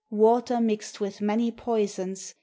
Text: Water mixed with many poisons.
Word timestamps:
Water 0.09 0.59
mixed 0.59 0.99
with 0.99 1.21
many 1.21 1.51
poisons. 1.51 2.33